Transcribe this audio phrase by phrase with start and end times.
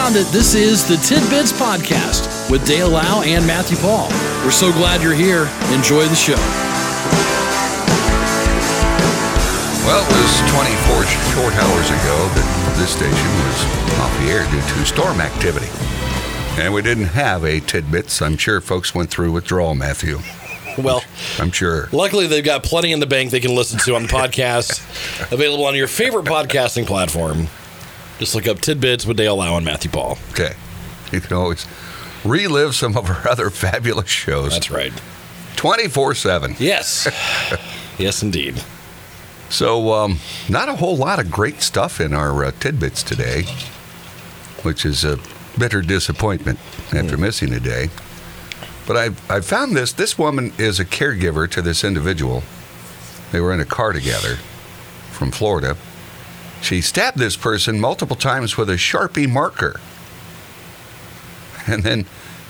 [0.00, 0.26] found it.
[0.32, 4.08] This is the Tidbits Podcast with Dale Lau and Matthew Paul.
[4.42, 5.42] We're so glad you're here.
[5.76, 6.40] Enjoy the show.
[9.84, 11.04] Well, it was 24
[11.36, 15.68] short hours ago that this station was off the air due to storm activity.
[16.58, 18.22] And we didn't have a tidbits.
[18.22, 20.20] I'm sure folks went through withdrawal, Matthew.
[20.78, 21.04] Well,
[21.38, 21.90] I'm sure.
[21.92, 24.80] luckily they've got plenty in the bank they can listen to on the podcast,
[25.32, 27.48] available on your favorite podcasting platform.
[28.20, 30.18] Just look up Tidbits with Dale Lau and Matthew Paul.
[30.32, 30.52] Okay.
[31.10, 31.66] You can always
[32.22, 34.92] relive some of our other fabulous shows That's right.
[35.56, 36.56] 24 7.
[36.58, 37.08] Yes.
[37.98, 38.62] yes, indeed.
[39.48, 40.18] So, um,
[40.50, 43.44] not a whole lot of great stuff in our uh, tidbits today,
[44.64, 45.18] which is a
[45.58, 46.58] bitter disappointment
[46.92, 47.88] after missing a day.
[48.86, 49.92] But I I found this.
[49.92, 52.44] This woman is a caregiver to this individual.
[53.32, 54.36] They were in a car together
[55.10, 55.76] from Florida.
[56.62, 59.80] She stabbed this person multiple times with a Sharpie marker
[61.66, 62.06] and then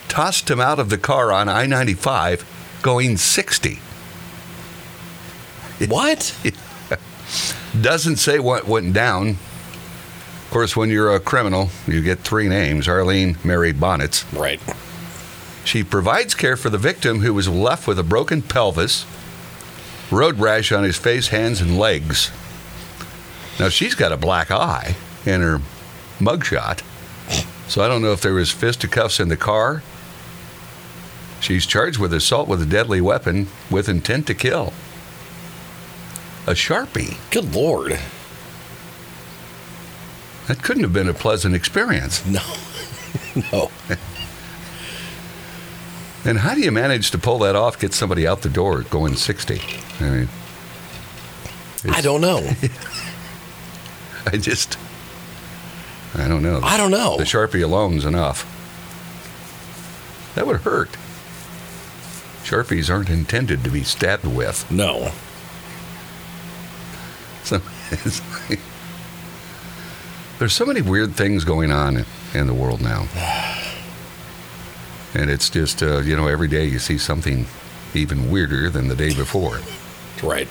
[0.09, 2.45] tossed him out of the car on I 95
[2.83, 3.79] going 60.
[5.87, 6.37] What?
[7.81, 9.31] Doesn't say what went down.
[9.31, 14.31] Of course, when you're a criminal, you get three names Arlene Mary Bonnets.
[14.33, 14.61] Right.
[15.65, 19.07] She provides care for the victim who was left with a broken pelvis,
[20.11, 22.33] road rash on his face, hands, and legs.
[23.61, 25.61] Now, she's got a black eye in her
[26.19, 26.81] mugshot,
[27.69, 29.83] so I don't know if there was fisticuffs in the car.
[31.41, 34.73] She's charged with assault with a deadly weapon with intent to kill.
[36.47, 37.19] A Sharpie.
[37.31, 38.01] Good Lord.
[40.49, 42.25] That couldn't have been a pleasant experience.
[43.37, 43.41] No.
[43.53, 43.71] no.
[46.25, 49.15] And how do you manage to pull that off, get somebody out the door going
[49.15, 49.61] 60?
[50.01, 50.29] I mean,
[51.91, 52.49] I don't know.
[54.33, 54.79] I just,
[56.15, 56.61] I don't know.
[56.63, 57.17] I don't know.
[57.17, 58.45] The Sharpie alone's enough.
[60.35, 60.91] That would hurt.
[62.45, 64.71] Sharpies aren't intended to be stabbed with.
[64.71, 65.13] No.
[67.43, 67.57] So,
[68.49, 68.61] like-
[70.39, 72.05] there's so many weird things going on in,
[72.35, 73.07] in the world now.
[75.13, 77.45] And it's just, uh, you know, every day you see something
[77.95, 79.59] even weirder than the day before.
[80.23, 80.47] Right.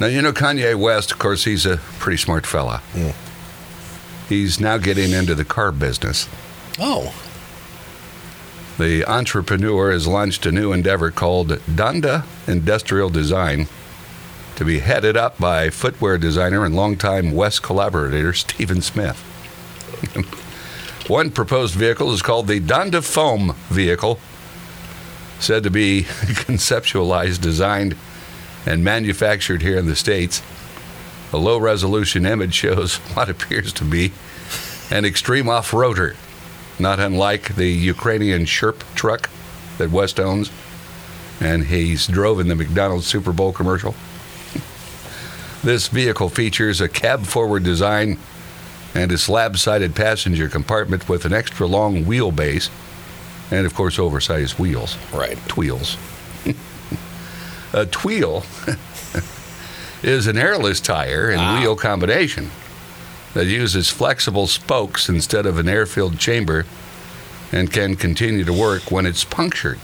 [0.00, 2.82] Now, you know, Kanye West, of course, he's a pretty smart fella.
[2.92, 3.14] Mm.
[4.28, 6.28] He's now getting into the car business.
[6.78, 7.14] Oh.
[8.78, 13.68] The entrepreneur has launched a new endeavor called Donda Industrial Design
[14.56, 19.18] to be headed up by footwear designer and longtime West collaborator Steven Smith.
[21.06, 24.18] One proposed vehicle is called the Donda Foam vehicle,
[25.38, 27.96] said to be conceptualized, designed,
[28.66, 30.42] and manufactured here in the States.
[31.32, 34.12] A low resolution image shows what appears to be
[34.90, 36.16] an extreme off roader,
[36.78, 39.30] not unlike the Ukrainian Sherp truck
[39.78, 40.50] that West owns,
[41.40, 43.94] and he's drove in the McDonald's Super Bowl commercial.
[45.64, 48.18] This vehicle features a cab forward design
[48.94, 52.68] and a slab sided passenger compartment with an extra long wheelbase
[53.50, 54.98] and, of course, oversized wheels.
[55.10, 55.38] Right.
[55.48, 55.96] Tweels.
[57.74, 58.44] A tweel
[60.02, 61.58] is an airless tire and Ah.
[61.60, 62.50] wheel combination
[63.34, 66.64] that uses flexible spokes instead of an air filled chamber
[67.52, 69.78] and can continue to work when it's punctured.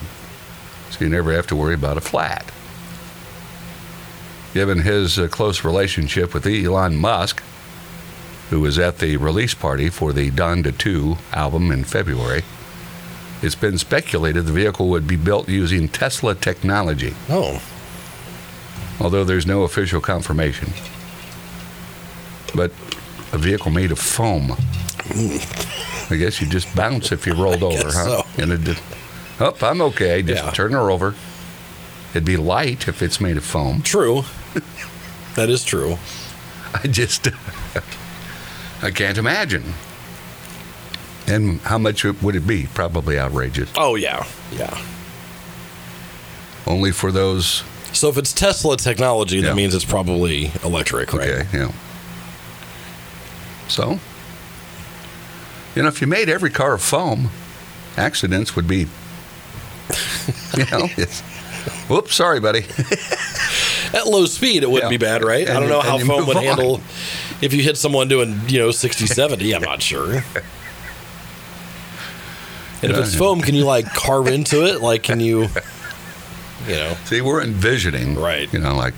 [0.91, 2.45] So you never have to worry about a flat.
[4.55, 7.43] Given his uh, close relationship with Elon Musk,
[8.51, 12.43] who was at the release party for the Donda 2 album in February,
[13.43, 17.63] it's been speculated the vehicle would be built using Tesla technology, Oh.
[19.01, 20.73] Although there's no official confirmation.
[22.55, 22.71] But
[23.33, 24.49] a vehicle made of foam.
[25.13, 26.13] Hmm.
[26.13, 28.23] I guess you just bounce if you rolled over, huh?
[28.23, 28.27] so.
[28.39, 28.79] And it did.
[29.39, 30.23] Oh, I'm okay.
[30.23, 30.51] Just Yeah.
[30.51, 31.15] turn her over.
[32.11, 33.83] It'd be light if it's made of foam.
[33.83, 34.25] True.
[35.37, 35.97] that is true.
[36.75, 37.29] I just,
[38.83, 39.75] I can't imagine.
[41.29, 42.67] And how much would it be?
[42.75, 43.71] Probably outrageous.
[43.77, 44.27] Oh, yeah.
[44.53, 44.77] Yeah.
[46.67, 47.63] Only for those.
[48.01, 49.49] So if it's Tesla technology, Yeah.
[49.51, 51.29] that means it's probably electric, right?
[51.29, 51.71] Okay, yeah.
[53.69, 54.01] So,
[55.77, 57.29] you know, if you made every car of foam,
[57.99, 58.87] accidents would be,
[60.57, 60.87] you know,
[61.89, 62.61] whoops, sorry, buddy.
[63.93, 64.97] At low speed, it wouldn't Yeah.
[64.99, 65.47] be bad, right?
[65.47, 66.43] I don't you- know and how foam would on.
[66.43, 66.81] handle
[67.43, 69.55] if you hit someone doing, you know, 60, 70.
[69.55, 70.25] I'm not sure.
[72.83, 74.81] And if it's foam, can you like carve into it?
[74.81, 75.49] Like, can you,
[76.67, 76.95] you know?
[77.05, 78.53] See, we're envisioning, Right.
[78.53, 78.95] You know, like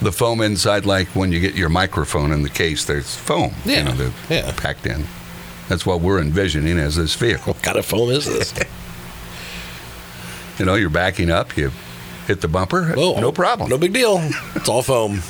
[0.00, 3.78] the foam inside, like when you get your microphone in the case, there's foam, Yeah,
[3.78, 4.52] you know, that yeah.
[4.56, 5.04] packed in.
[5.68, 7.54] That's what we're envisioning as this vehicle.
[7.54, 8.52] What kind of foam is this?
[10.56, 11.72] You know, you're backing up, you
[12.28, 13.68] hit the bumper, Oh, no problem.
[13.70, 14.18] No big deal.
[14.54, 15.20] It's all foam.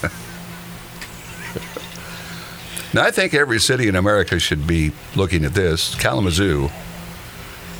[2.93, 5.94] Now, I think every city in America should be looking at this.
[5.96, 6.70] Kalamazoo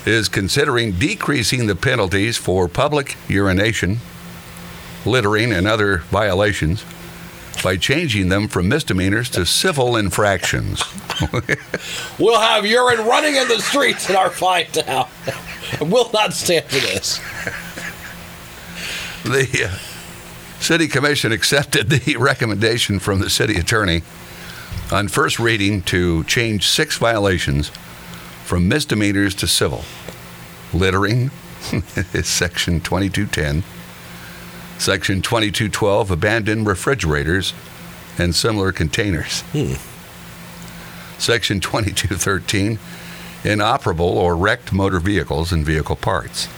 [0.07, 3.99] is considering decreasing the penalties for public urination,
[5.07, 6.85] littering, and other violations
[7.63, 10.83] by changing them from misdemeanors to civil infractions.
[12.19, 15.09] We'll have urine running in the streets in our fine town.
[15.81, 17.19] We'll not stand for this.
[19.25, 19.79] The uh,
[20.61, 24.03] city commission accepted the recommendation from the city attorney
[24.93, 27.71] on first reading to change six violations
[28.45, 29.85] from misdemeanors to civil.
[30.73, 31.31] Littering
[32.13, 33.65] is section 2210.
[34.79, 37.55] Section 2212, abandoned refrigerators
[38.19, 39.41] and similar containers.
[39.53, 39.75] Hmm.
[41.19, 42.79] Section 2213,
[43.45, 46.49] inoperable or wrecked motor vehicles and vehicle parts.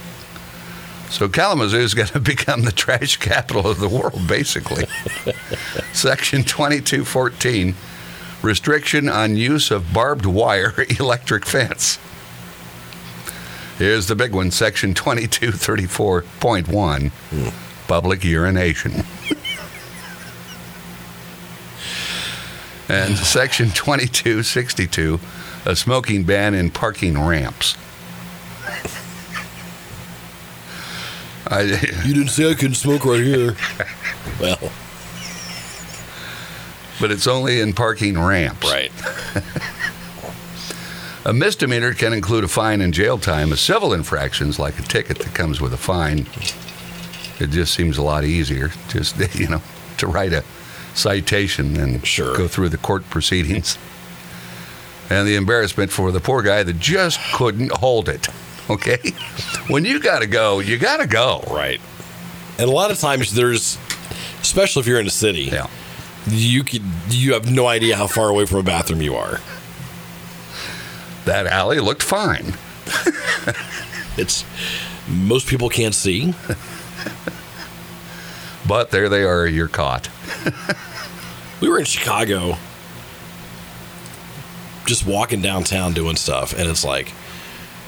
[1.09, 4.85] So Kalamazoo is going to become the trash capital of the world, basically.
[5.93, 7.75] Section 2214,
[8.41, 11.99] restriction on use of barbed wire electric fence.
[13.77, 19.03] Here's the big one, Section 2234.1, public urination.
[22.89, 25.19] and Section 2262,
[25.65, 27.75] a smoking ban in parking ramps.
[31.49, 31.61] I,
[32.05, 33.55] You didn't say I couldn't smoke right here.
[34.41, 34.59] Well,
[36.99, 38.69] but it's only in parking ramps.
[38.69, 38.91] right.
[41.25, 43.51] A misdemeanor can include a fine and jail time.
[43.51, 46.25] A civil infraction is like a ticket that comes with a fine.
[47.39, 49.61] It just seems a lot easier, just you know,
[49.97, 50.45] to write a
[50.93, 52.35] citation and Sure.
[52.37, 53.77] go through the court proceedings.
[55.09, 58.27] And the embarrassment for the poor guy that just couldn't hold it.
[58.69, 58.97] Okay,
[59.67, 61.41] when you got to go, you got to go.
[61.49, 61.79] Right.
[62.57, 63.77] And a lot of times there's,
[64.41, 65.67] especially if you're in a city, Yeah.
[66.29, 69.39] You could you have no idea how far away from a bathroom you are.
[71.25, 72.53] That alley looked fine.
[74.17, 74.43] It's
[75.07, 76.33] most people can't see.
[78.67, 80.09] But there they are, you're caught.
[81.59, 82.55] We were in Chicago,
[84.85, 87.11] just walking downtown doing stuff, and it's like,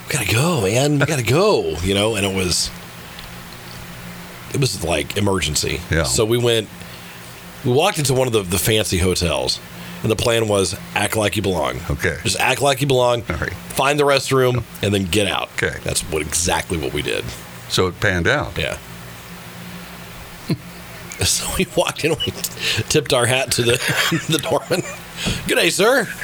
[0.07, 2.15] we gotta go, man, we gotta go, you know.
[2.15, 2.71] And it was,
[4.53, 5.81] it was like emergency.
[5.92, 6.01] Yeah.
[6.03, 6.68] So we went,
[7.65, 9.59] we walked into one of the, the fancy hotels,
[10.01, 11.79] and the plan was act like you belong.
[11.89, 12.17] Okay.
[12.23, 13.23] Just act like you belong.
[13.29, 13.53] All right.
[13.53, 15.50] Find the restroom, and then get out.
[15.53, 15.77] Okay.
[15.83, 17.25] That's what exactly what we did.
[17.69, 18.57] So it panned out.
[18.57, 18.77] Yeah.
[21.23, 22.31] so we walked in, we
[22.89, 23.73] tipped our hat to the
[24.29, 24.81] the doorman.
[25.47, 26.07] Good day, sir.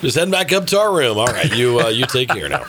[0.00, 1.18] Just heading back up to our room.
[1.18, 2.64] All right, you uh, you take care now.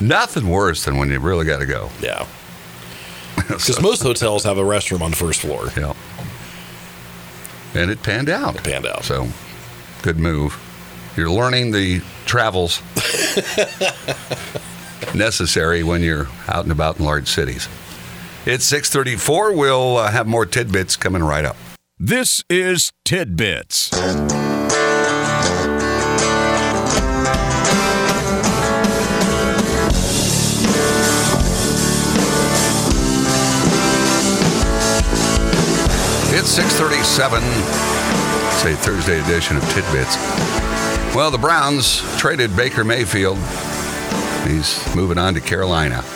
[0.00, 1.90] Nothing worse than when you really got to go.
[2.00, 2.26] Yeah,
[3.52, 5.68] because most hotels have a restroom on the first floor.
[5.76, 5.94] Yeah.
[7.74, 8.56] And it panned out.
[8.56, 9.04] It panned out.
[9.04, 9.28] So,
[10.02, 10.58] good move.
[11.16, 12.82] You're learning the travels
[15.14, 17.68] necessary when you're out and about in large cities.
[18.44, 19.56] It's 6:34.
[19.56, 21.56] We'll uh, have more tidbits coming right up.
[21.98, 23.90] This is Tidbits.
[36.52, 37.40] 637.
[37.42, 40.16] It's a Thursday edition of Tidbits.
[41.14, 43.38] Well, the Browns traded Baker Mayfield.
[44.46, 46.02] He's moving on to Carolina.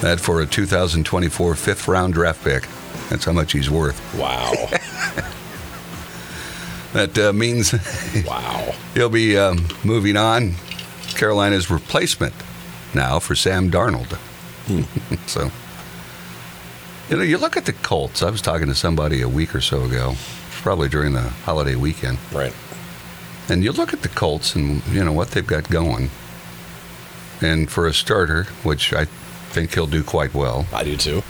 [0.00, 2.66] that for a 2024 fifth round draft pick.
[3.10, 4.00] That's how much he's worth.
[4.18, 4.54] Wow,
[6.94, 7.74] That uh, means
[8.26, 8.74] wow.
[8.94, 10.54] he'll be um, moving on.
[11.08, 12.32] Carolina's replacement
[12.94, 14.18] now for Sam Darnold.
[15.28, 15.50] so,
[17.10, 18.22] you know, you look at the Colts.
[18.22, 20.14] I was talking to somebody a week or so ago,
[20.62, 22.54] probably during the holiday weekend, Right.
[23.48, 26.10] and you look at the Colts and you know what they've got going.
[27.40, 29.04] And for a starter, which I
[29.50, 31.22] think he'll do quite well, I do too.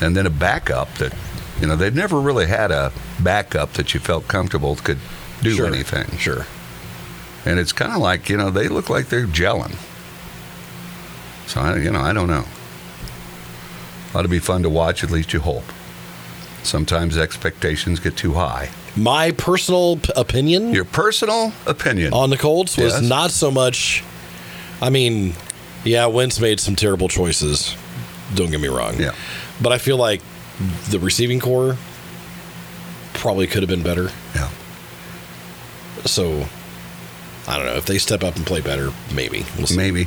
[0.00, 1.14] and then a backup that,
[1.60, 4.98] you know, they've never really had a backup that you felt comfortable could
[5.42, 5.66] do Sure.
[5.66, 6.18] anything.
[6.18, 6.46] Sure.
[7.44, 9.76] And it's kind of like, you know, they look like they're gelling.
[11.46, 12.44] So, I, you know, I don't know.
[14.14, 15.64] Ought to be fun to watch, at least you hope.
[16.62, 18.70] Sometimes expectations get too high.
[18.94, 22.12] My personal p- opinion Your personal opinion.
[22.12, 23.02] on the Colts was Yes.
[23.02, 24.04] not so much.
[24.82, 25.34] I mean,
[25.84, 27.74] yeah, Wentz made some terrible choices,
[28.34, 28.98] Don't get me wrong.
[29.00, 29.12] Yeah.
[29.60, 30.20] But I feel like
[30.90, 31.76] the receiving corps
[33.14, 34.10] probably could have been better.
[34.34, 34.48] Yeah.
[36.06, 36.46] So
[37.48, 38.90] I don't know if they step up and play better.
[39.14, 39.76] Maybe we'll see.
[39.76, 40.02] Maybe.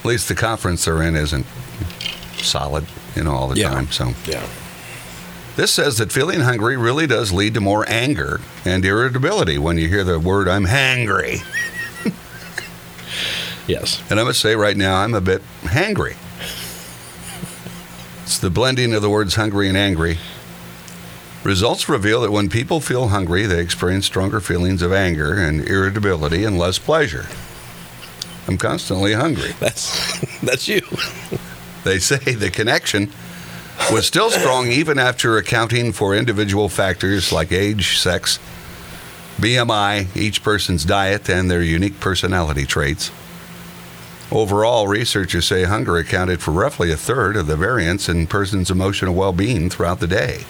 [0.00, 1.46] At least the conference they're in isn't
[2.42, 3.70] solid, you know, all the Yeah.
[3.70, 3.90] time.
[3.90, 4.42] So Yeah.
[5.56, 9.88] this says that feeling hungry really does lead to more anger and irritability when you
[9.88, 11.42] hear the word "I'm hangry."
[13.66, 14.00] Yes.
[14.10, 16.16] And I must say, right now, I'm a bit hangry.
[18.24, 20.18] It's the blending of the words hungry and angry.
[21.44, 26.44] Results reveal that when people feel hungry, they experience stronger feelings of anger and irritability
[26.44, 27.26] and less pleasure.
[28.48, 29.54] I'm constantly hungry.
[29.60, 30.82] That's that's you.
[31.84, 33.10] They say the connection
[33.90, 38.38] was still strong even after accounting for individual factors like age, sex,
[39.38, 43.10] BMI, each person's diet, and their unique personality traits.
[44.30, 49.14] Overall, researchers say hunger accounted for roughly a third of the variance in persons' emotional
[49.14, 50.44] well being throughout the day.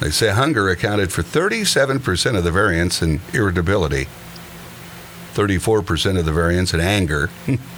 [0.00, 4.06] They say hunger accounted for 37% of the variance in irritability,
[5.34, 7.30] 34% of the variance in anger,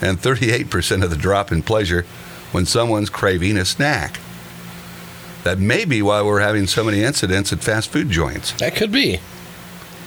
[0.00, 2.04] and 38% of the drop in pleasure
[2.52, 4.18] when someone's craving a snack.
[5.42, 8.52] That may be why we're having so many incidents at fast food joints.
[8.52, 9.20] That could be.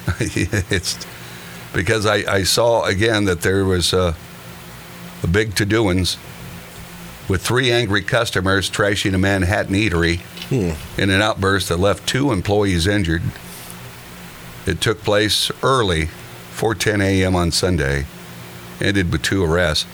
[0.20, 1.06] it's
[1.74, 4.16] because I, I saw again that there was a,
[5.22, 6.18] a big to doings
[7.28, 11.00] with three angry customers trashing a Manhattan eatery hmm.
[11.00, 13.24] in an outburst that left two employees injured.
[14.66, 16.10] It took place early,
[16.56, 17.36] 4:10 a.m.
[17.36, 18.06] on Sunday,
[18.82, 19.86] ended with two arrests.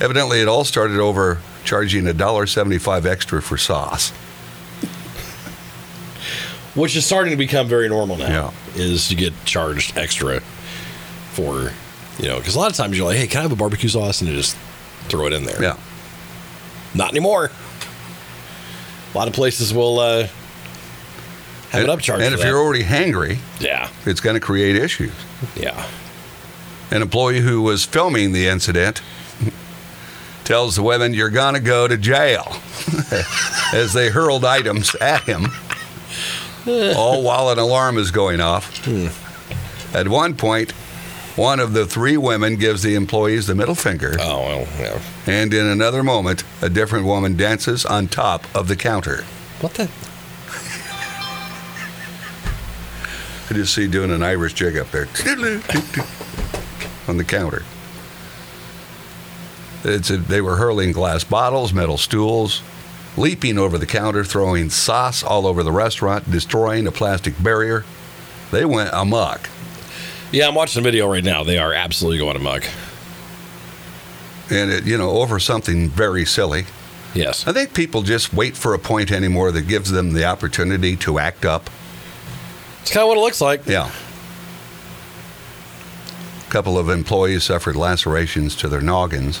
[0.00, 4.10] Evidently, it all started over charging $1.75 extra for sauce.
[6.74, 8.52] Which is starting to become very normal now.
[8.74, 8.82] Yeah.
[8.82, 10.40] Is to get charged extra
[11.32, 11.72] for,
[12.18, 13.88] you know, because a lot of times you're like, hey, can I have a barbecue
[13.88, 14.20] sauce?
[14.20, 14.56] And you just
[15.08, 15.62] throw it in there.
[15.62, 15.78] Yeah.
[16.94, 17.50] Not anymore.
[19.14, 20.28] A lot of places will uh,
[21.70, 22.20] have and, an upcharge.
[22.20, 22.46] And if that.
[22.46, 25.12] you're already hangry, yeah, it's going to create issues.
[25.56, 25.88] yeah,
[26.90, 29.02] An employee who was filming the incident
[30.44, 32.56] tells the women, You're going to go to jail,
[33.74, 35.46] as they hurled items at him,
[36.96, 38.84] all while an alarm is going off.
[38.84, 39.08] Hmm.
[39.96, 40.72] At one point,
[41.36, 45.00] one of the three women gives the employees the middle finger, oh well, yeah.
[45.26, 49.24] and in another moment, a different woman dances on top of the counter.
[49.60, 49.90] What the?
[53.48, 55.06] I just see doing an Irish jig up there
[57.08, 57.64] on the counter.
[59.84, 62.62] It's a, they were hurling glass bottles, metal stools,
[63.16, 67.84] leaping over the counter, throwing sauce all over the restaurant, destroying a plastic barrier.
[68.50, 69.48] They went amok.
[70.32, 71.44] Yeah, I'm watching the video right now.
[71.44, 72.64] They are absolutely going amok.
[74.50, 76.66] And, it, you know, over something very silly.
[77.14, 77.46] Yes.
[77.46, 81.18] I think people just wait for a point anymore that gives them the opportunity to
[81.18, 81.70] act up.
[82.82, 83.66] It's kind of what it looks like.
[83.66, 83.90] Yeah.
[86.46, 89.40] A couple of employees suffered lacerations to their noggins.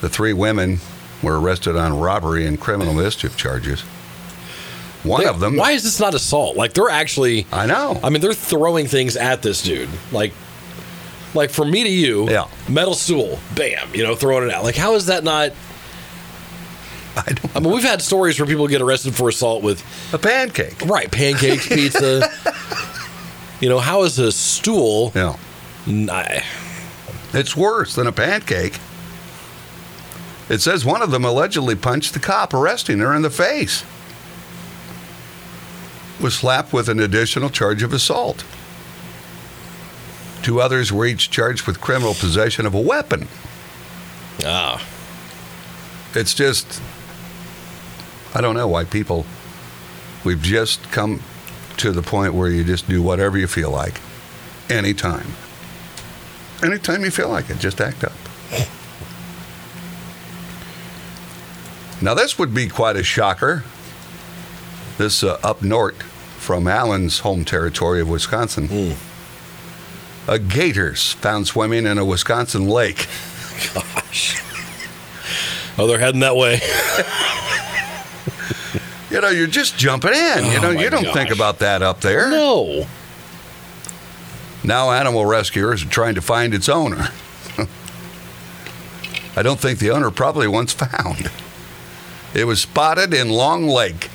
[0.00, 0.78] The three women
[1.22, 3.82] were arrested on robbery and criminal mischief charges.
[5.02, 6.56] One of them, Why is this not assault?
[6.56, 7.46] Like they're actually.
[7.52, 7.98] I know.
[8.02, 9.88] I mean, they're throwing things at this dude.
[10.12, 10.32] Like,
[11.34, 12.28] like from me to you.
[12.30, 12.48] Yeah.
[12.68, 13.94] Metal stool, bam.
[13.94, 14.62] You know, throwing it out.
[14.62, 15.52] Like, how is that not?
[17.16, 19.82] I don't, I mean, we've had stories where people get arrested for assault with
[20.14, 20.80] a pancake.
[20.82, 22.30] right pancakes, pizza.
[23.60, 25.12] you know, how is a stool?
[25.14, 25.36] Yeah.
[25.90, 26.24] Nah,
[27.32, 28.78] It's worse than a pancake.
[30.48, 33.84] It says one of them allegedly punched the cop arresting her in the face.
[36.20, 38.44] Was slapped with an additional charge of assault.
[40.42, 43.28] Two others were each charged with criminal possession of a weapon.
[44.44, 44.84] ah,
[46.14, 46.80] It's just,
[48.34, 49.26] I don't know why people,
[50.24, 51.22] we've just come
[51.78, 54.00] to the point where you just do whatever you feel like,
[54.68, 55.34] anytime.
[56.62, 58.12] Anytime you feel like it, just act up.
[62.02, 63.62] Now, this would be quite a shocker.
[64.98, 68.96] This uh, up north from Allen's home territory of Wisconsin.
[70.26, 73.06] A gator's found swimming in a Wisconsin lake.
[73.74, 74.42] gosh.
[75.78, 76.60] Oh, they're heading that way.
[79.10, 80.44] You know, you're just jumping in.
[80.44, 82.30] you Oh, know, you don't think about that up there.
[82.30, 82.86] No.
[84.62, 87.08] Now, animal rescuers are trying to find its owner.
[89.36, 91.30] I don't think the owner probably once found.
[92.34, 94.10] It was spotted in Long Lake,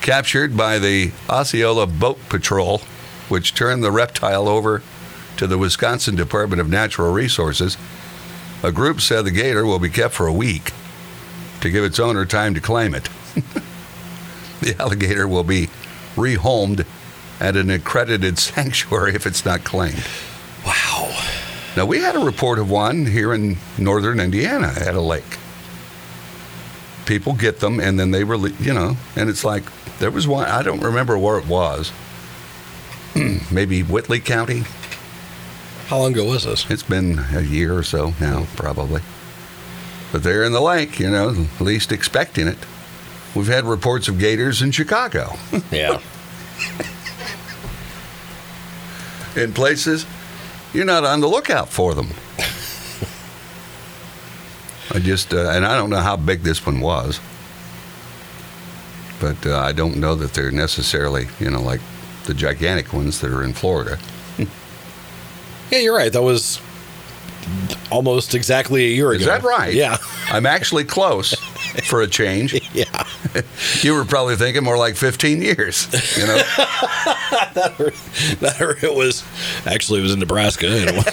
[0.00, 2.78] captured by the Osceola Boat Patrol,
[3.28, 4.82] which turned the reptile over
[5.36, 7.76] to the Wisconsin Department of Natural Resources.
[8.62, 10.72] A group said the gator will be kept for a week
[11.60, 13.08] to give its owner time to claim it.
[14.60, 15.68] the alligator will be
[16.14, 16.86] rehomed
[17.40, 20.06] at an accredited sanctuary if it's not claimed.
[20.64, 21.16] Wow.
[21.76, 25.38] Now, we had a report of one here in northern Indiana at a lake.
[27.06, 29.64] People get them and then they release, you know, and it's like
[29.98, 31.92] there was one, I don't remember where it was.
[33.50, 34.64] Maybe Whitley County.
[35.86, 36.70] How long ago was this?
[36.70, 39.02] It's been a year or so now, probably.
[40.12, 42.58] But they're in the lake, you know, least expecting it.
[43.34, 45.36] We've had reports of gators in Chicago,
[45.70, 46.00] Yeah.
[49.36, 50.06] in places
[50.72, 52.08] you're not on the lookout for them.
[54.92, 57.20] I just, uh, and I don't know how big this one was,
[59.20, 61.80] but uh, I don't know that they're necessarily, you know, like
[62.24, 63.98] the gigantic ones that are in Florida.
[65.70, 66.12] Yeah, you're right.
[66.12, 66.60] That was
[67.92, 69.20] almost exactly a year ago.
[69.20, 69.72] Is that right?
[69.72, 69.98] Yeah.
[70.26, 71.32] I'm actually close
[71.84, 72.60] for a change.
[72.72, 73.04] Yeah.
[73.82, 75.86] You were probably thinking more like 15 years,
[76.16, 76.36] you know?
[76.36, 77.90] that, or,
[78.40, 79.24] that or it was
[79.66, 80.66] actually it was in Nebraska.
[80.68, 81.06] It was,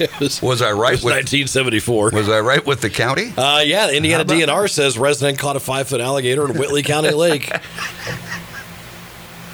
[0.00, 2.10] it was, Was I right was with 1974.
[2.10, 3.32] Was I right with the county?
[3.36, 7.10] Uh, yeah, the Indiana DNR says resident caught a five foot alligator in Whitley County
[7.10, 7.50] Lake.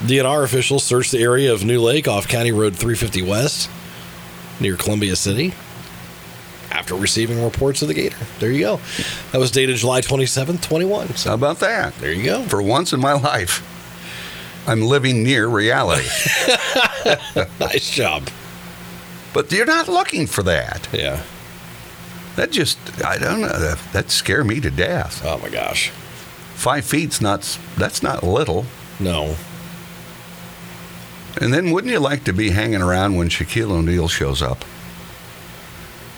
[0.01, 3.69] DNR officials searched the area of New Lake off County Road 350 West
[4.59, 5.53] near Columbia City
[6.75, 8.17] after receiving reports of the gator.
[8.39, 8.79] There you go.
[9.31, 11.15] That was dated July 27th, 21.
[11.15, 11.95] So How about that?
[11.95, 12.43] there you go.
[12.43, 13.63] For once in my life,
[14.67, 16.05] I'm living near reality.
[17.59, 18.29] nice job.
[19.33, 20.89] But you're not looking for that.
[20.91, 21.23] Yeah.
[22.35, 25.21] That just, I don't know, that, that scare me to death.
[25.25, 25.91] Oh my gosh.
[26.55, 28.65] Five feet's not, that's not little.
[28.99, 29.37] No.
[31.39, 34.65] And then wouldn't you like to be hanging around when Shaquille O'Neal shows up?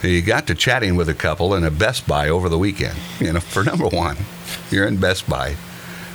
[0.03, 2.97] You got to chatting with a couple in a Best Buy over the weekend.
[3.19, 4.17] You know, for number one,
[4.69, 5.55] you're in Best Buy,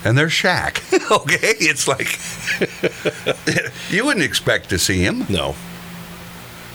[0.04, 0.80] and they're Shaq.
[1.10, 2.18] okay, it's like
[3.90, 5.26] you wouldn't expect to see him.
[5.28, 5.56] No.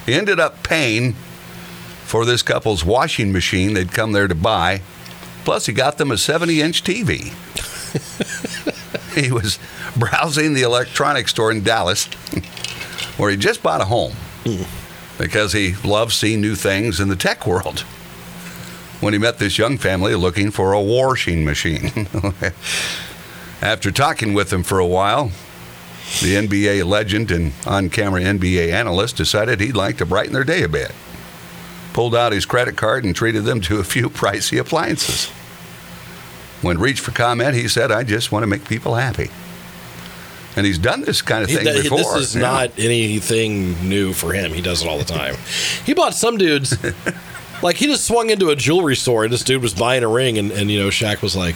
[0.05, 1.13] He ended up paying
[2.03, 4.81] for this couple's washing machine they'd come there to buy.
[5.43, 7.33] Plus, he got them a 70 inch TV.
[9.15, 9.59] he was
[9.95, 12.05] browsing the electronics store in Dallas
[13.17, 14.11] where he just bought a home
[14.43, 14.63] hmm.
[15.17, 17.81] Because he loves seeing new things in the tech world.
[18.99, 22.07] When he met this young family looking for a washing machine.
[23.61, 25.31] After talking with them for a while,
[26.21, 30.63] the NBA legend and on camera NBA analyst decided he'd like to brighten their day
[30.63, 30.91] a bit.
[31.93, 35.29] Pulled out his credit card and treated them to a few pricey appliances.
[36.61, 39.29] When reached for comment, he said, I just want to make people happy.
[40.57, 41.99] And he's done this kind of thing that- before.
[42.19, 42.41] This is Yeah.
[42.41, 44.51] not anything new for him.
[44.53, 45.35] He does it all the time.
[45.85, 46.75] he bought some dudes,
[47.61, 50.37] like he just swung into a jewelry store and this dude was buying a ring,
[50.37, 51.55] and, and you know, Shaq was like,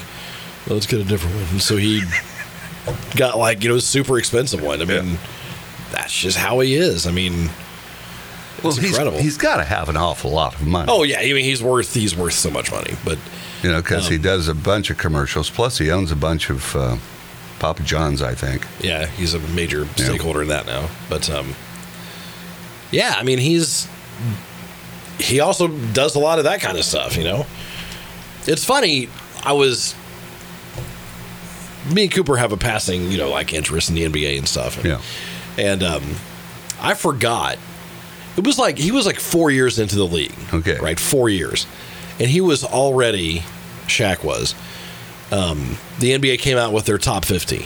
[0.68, 1.46] well, let's get a different one.
[1.52, 2.04] And so he
[3.16, 4.82] got like, you know, a super expensive one.
[4.82, 5.18] I mean,
[5.92, 7.08] that's just how he is.
[7.08, 7.50] I mean,
[8.64, 9.18] well, he's, incredible.
[9.18, 10.88] he's got to have an awful lot of money.
[10.92, 11.20] oh, yeah.
[11.20, 12.94] I mean, he's worth, he's worth so much money.
[13.04, 13.18] But
[13.64, 15.50] you know, because he um, does a bunch of commercials.
[15.50, 16.98] Plus, he owns a bunch of uh,
[17.62, 18.66] Papa John's, I think.
[18.82, 20.90] yeah, he's a major stakeholder in that now.
[21.10, 21.54] But um,
[22.92, 23.88] yeah, I mean, he's
[25.20, 27.16] he also does a lot of that kind of stuff.
[27.16, 27.46] You know,
[28.48, 29.10] it's funny.
[29.44, 29.96] I was
[31.94, 34.84] me and Cooper have a passing, you know, like interest in the NBA and stuff.
[34.84, 35.00] Yeah.
[35.58, 36.04] and um,
[36.82, 37.58] I forgot.
[38.38, 40.34] It was like he was like four years into the league.
[40.54, 40.80] Okay.
[40.80, 41.68] right, four years,
[42.20, 43.44] and he was already.
[43.88, 44.56] Shaq was.
[45.32, 47.66] Um, the NBA came out with their top 50.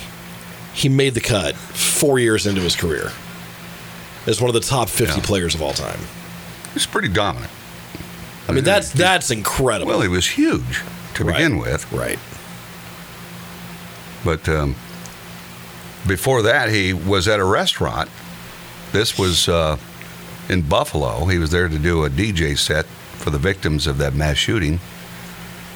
[0.74, 3.12] He made the cut four years into his career
[4.28, 5.26] as one of the top 50 Yeah.
[5.26, 6.00] players of all time.
[6.74, 7.52] He's pretty dominant.
[8.48, 9.88] I mean, that's that's incredible.
[9.90, 10.82] Well, he was huge
[11.16, 11.38] to Right.
[11.38, 11.92] begin with.
[11.92, 12.20] right.
[14.24, 14.76] But um,
[16.08, 18.10] before that, he was at a restaurant.
[18.92, 19.78] This was uh,
[20.50, 21.26] in Buffalo.
[21.26, 22.86] He was there to do a DJ set
[23.18, 24.80] for the victims of that mass shooting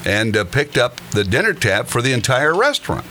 [0.10, 3.06] and uh, picked up the dinner tab for the entire restaurant.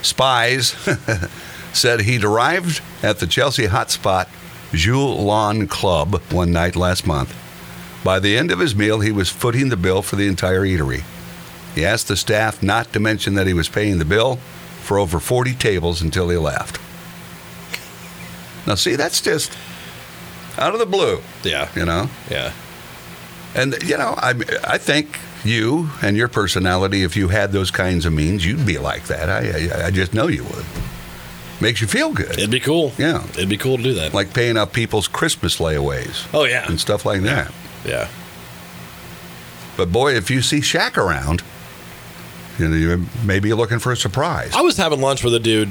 [0.00, 0.74] Spies
[1.74, 4.28] said he'd arrived at the Chelsea hotspot
[4.72, 7.34] Jules Lawn Club one night last month.
[8.02, 11.04] By the end of his meal, he was footing the bill for the entire eatery.
[11.74, 14.36] He asked the staff not to mention that he was paying the bill
[14.82, 16.78] for over 40 tables until he left.
[18.66, 19.52] Now, see, that's just
[20.56, 21.68] out of the blue, Yeah.
[21.76, 22.08] you know?
[22.30, 22.52] Yeah.
[23.54, 28.06] And, you know, I, I think you and your personality, if you had those kinds
[28.06, 29.28] of means, you'd be like that.
[29.28, 30.64] I, I, I just know you would.
[31.60, 32.32] makes you feel good.
[32.32, 32.92] It'd be cool.
[32.98, 33.24] Yeah.
[33.30, 34.12] It'd be cool to do that.
[34.14, 36.66] like paying up people's Christmas layaways oh yeah.
[36.66, 37.52] and stuff like that.
[37.84, 38.08] Yeah.
[39.76, 41.42] But boy, if you see Shaq around,
[42.58, 44.52] you know, you may be looking for a surprise.
[44.54, 45.70] I was having lunch with a dude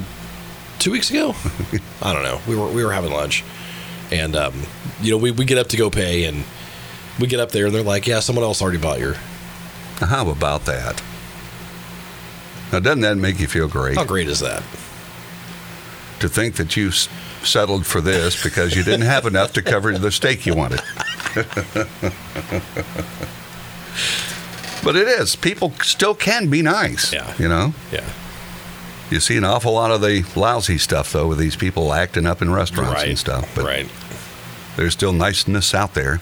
[0.80, 1.34] two weeks ago.
[2.02, 2.41] I don't know.
[2.48, 3.43] We were we were having lunch,
[4.12, 4.54] and um,
[5.02, 6.43] you know we, we get up to go pay, and
[7.19, 9.15] we get up there, and they're like, "Yeah, someone else already bought your."
[9.99, 11.02] How about that?
[12.71, 14.63] Now, doesn't that make you feel great How great is that?
[16.19, 20.12] to think that you settled for this because you didn't have enough to cover the
[20.12, 20.82] steak you wanted?
[24.84, 25.36] but it is.
[25.36, 27.13] People still can be nice.
[27.13, 27.34] Yeah.
[27.38, 27.73] You know?
[27.91, 28.10] Yeah.
[29.12, 32.41] You see an awful lot of the lousy stuff, though, with these people acting up
[32.41, 33.10] in restaurants right.
[33.10, 33.54] and stuff.
[33.54, 33.88] But right.
[34.78, 36.21] there's still niceness out there.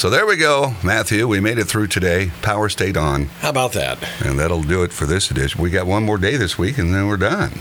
[0.00, 1.28] So there we go, Matthew.
[1.28, 2.30] We made it through today.
[2.40, 3.98] Power stayed on, How about that?
[4.24, 5.60] and that'll do it for this edition.
[5.60, 7.60] We got one more day this week, and then we're done.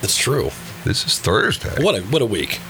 [0.00, 0.50] It's true.
[0.84, 1.82] This is Thursday.
[1.82, 2.60] What a what a week.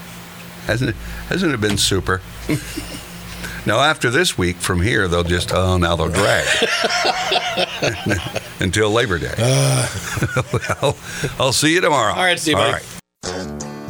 [0.65, 0.95] Hasn't it,
[1.29, 2.21] hasn't it been super?
[3.67, 6.47] now, after this week, from here, they'll just, oh, now they'll drag
[8.59, 9.35] until Labor Day.
[9.37, 9.87] Uh.
[10.51, 10.97] well,
[11.39, 12.13] I'll see you tomorrow.
[12.13, 12.83] All right, see you, All buddy.
[12.83, 12.96] right.